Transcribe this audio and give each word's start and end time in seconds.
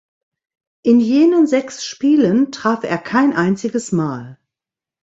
In 0.81 0.99
jenen 0.99 1.45
sechs 1.45 1.85
Spielen 1.85 2.51
traf 2.51 2.83
er 2.83 2.97
kein 2.97 3.33
einziges 3.35 3.91
Mal. 3.91 4.39